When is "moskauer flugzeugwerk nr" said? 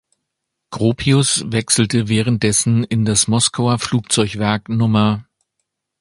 3.27-5.25